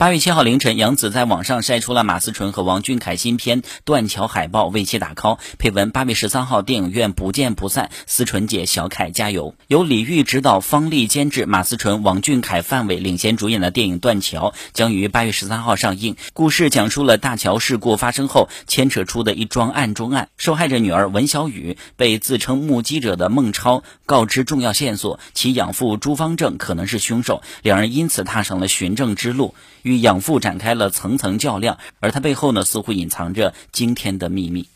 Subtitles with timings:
[0.00, 9.54] 八月七号凌晨，杨紫在网上晒出了马思纯和王俊凯新片《断桥》海报，为其打 call，配文：八月十三号电影院不见不散，思纯姐、小凯加油！
[9.66, 16.16] 由李玉执导、方丽监制，马思纯、王俊凯、范伟领衔主演的电影《断桥》将于八月十三号上映。
[16.32, 29.54] 故事讲述了大桥事故发生后牵扯出的一桩案中案，受害者女儿文小雨被自称目击者的孟超告知重要线索，其养父朱方正可能是凶手，两人因此踏上了寻证之路。
[29.90, 34.68] 与养父展开了层层较量，而他背后呢，似乎隐藏着惊天的秘密。